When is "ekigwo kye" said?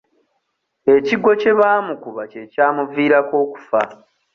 0.95-1.51